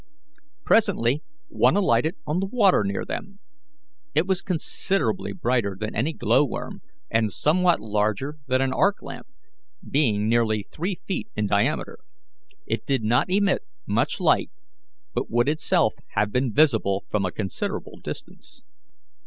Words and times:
Presently 0.65 1.21
one 1.47 1.75
alighted 1.77 2.15
on 2.25 2.39
the 2.39 2.47
water 2.47 2.83
near 2.83 3.05
them. 3.05 3.37
It 4.15 4.25
was 4.25 4.41
considerably 4.41 5.31
brighter 5.31 5.77
than 5.79 5.93
any 5.95 6.11
glow 6.11 6.43
worm, 6.43 6.81
and 7.11 7.31
somewhat 7.31 7.79
larger 7.79 8.39
than 8.47 8.61
an 8.61 8.73
arc 8.73 9.03
lamp, 9.03 9.27
being 9.87 10.27
nearly 10.27 10.63
three 10.63 10.95
feet 10.95 11.27
in 11.35 11.45
diameter; 11.45 11.99
it 12.65 12.83
did 12.87 13.03
not 13.03 13.29
emit 13.29 13.61
much 13.85 14.19
light, 14.19 14.49
but 15.13 15.29
would 15.29 15.47
itself 15.47 15.93
have 16.15 16.31
been 16.31 16.51
visible 16.51 17.05
from 17.11 17.23
a 17.23 17.31
considerable 17.31 17.97
distance. 17.97 18.63